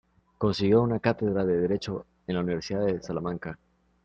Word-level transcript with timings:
Consiguió 0.39 0.81
una 0.81 0.97
cátedra 0.99 1.45
de 1.45 1.61
Derecho 1.61 2.07
en 2.25 2.33
la 2.33 2.41
Universidad 2.41 2.83
de 2.87 3.03
Salamanca. 3.03 3.59